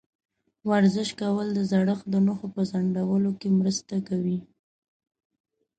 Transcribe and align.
ورزش 0.69 1.09
کول 1.21 1.47
د 1.53 1.59
زړښت 1.71 2.05
د 2.09 2.15
نښو 2.25 2.47
په 2.55 2.61
ځنډولو 2.71 3.31
کې 3.39 3.49
مرسته 3.59 3.95
کوي. 4.07 4.39